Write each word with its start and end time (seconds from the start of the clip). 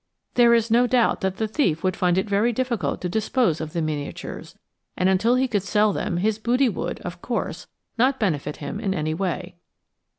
There 0.33 0.55
is 0.55 0.71
no 0.71 0.87
doubt 0.87 1.21
that 1.21 1.37
the 1.37 1.47
thief 1.47 1.83
would 1.83 1.95
find 1.95 2.17
it 2.17 2.27
very 2.27 2.51
difficult 2.51 3.01
to 3.01 3.07
dispose 3.09 3.61
of 3.61 3.73
the 3.73 3.83
miniatures, 3.83 4.57
and 4.97 5.07
until 5.07 5.35
he 5.35 5.47
could 5.47 5.61
sell 5.61 5.93
them 5.93 6.17
his 6.17 6.39
booty 6.39 6.69
would, 6.69 6.99
of 7.01 7.21
course, 7.21 7.67
not 7.99 8.19
benefit 8.19 8.57
him 8.57 8.79
in 8.79 8.95
any 8.95 9.13
way. 9.13 9.57